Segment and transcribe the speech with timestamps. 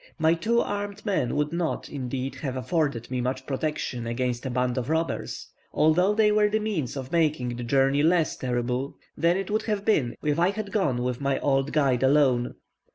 [0.17, 4.79] My two armed men would not, indeed, have afforded me much protection against a band
[4.79, 9.51] of robbers, although they were the means of making the journey less terrible than it
[9.51, 12.55] would have been if I had gone with my old guide alone.